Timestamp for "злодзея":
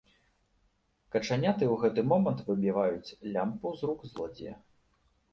4.13-4.55